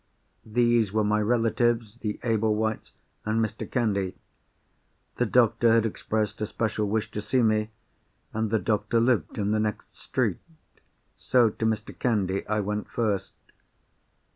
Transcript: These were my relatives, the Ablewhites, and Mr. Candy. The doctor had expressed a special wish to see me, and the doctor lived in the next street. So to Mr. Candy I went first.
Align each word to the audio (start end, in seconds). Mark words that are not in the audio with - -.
These 0.47 0.91
were 0.91 1.03
my 1.03 1.21
relatives, 1.21 1.97
the 1.99 2.19
Ablewhites, 2.23 2.93
and 3.23 3.39
Mr. 3.39 3.69
Candy. 3.69 4.15
The 5.17 5.27
doctor 5.27 5.73
had 5.73 5.85
expressed 5.85 6.41
a 6.41 6.47
special 6.47 6.87
wish 6.87 7.11
to 7.11 7.21
see 7.21 7.43
me, 7.43 7.69
and 8.33 8.49
the 8.49 8.57
doctor 8.57 8.99
lived 8.99 9.37
in 9.37 9.51
the 9.51 9.59
next 9.59 9.95
street. 9.95 10.39
So 11.17 11.51
to 11.51 11.65
Mr. 11.67 11.95
Candy 11.99 12.47
I 12.47 12.61
went 12.61 12.89
first. 12.89 13.33